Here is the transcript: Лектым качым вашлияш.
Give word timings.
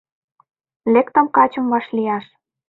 Лектым 0.93 1.25
качым 1.35 1.65
вашлияш. 1.71 2.25